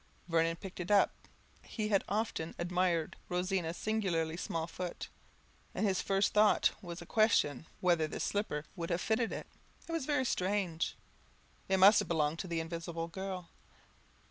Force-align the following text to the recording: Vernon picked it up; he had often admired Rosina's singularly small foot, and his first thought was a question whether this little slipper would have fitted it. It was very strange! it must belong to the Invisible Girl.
Vernon 0.27 0.55
picked 0.55 0.79
it 0.79 0.89
up; 0.89 1.11
he 1.61 1.89
had 1.89 2.03
often 2.09 2.55
admired 2.57 3.17
Rosina's 3.29 3.77
singularly 3.77 4.35
small 4.35 4.65
foot, 4.65 5.09
and 5.75 5.85
his 5.85 6.01
first 6.01 6.33
thought 6.33 6.71
was 6.81 7.03
a 7.03 7.05
question 7.05 7.67
whether 7.81 8.07
this 8.07 8.33
little 8.33 8.47
slipper 8.55 8.65
would 8.75 8.89
have 8.89 8.99
fitted 8.99 9.31
it. 9.31 9.45
It 9.87 9.91
was 9.91 10.07
very 10.07 10.25
strange! 10.25 10.97
it 11.69 11.77
must 11.77 12.07
belong 12.07 12.35
to 12.37 12.47
the 12.47 12.59
Invisible 12.61 13.09
Girl. 13.09 13.51